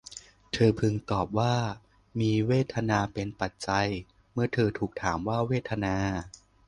[0.53, 1.55] เธอพึงตอบว่า
[2.19, 3.87] มีเวทนาเป็นปัจจัย
[4.33, 5.95] เมื่อเธอถูกถามว่าเวทนา